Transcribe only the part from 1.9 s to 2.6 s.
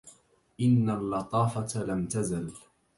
تزل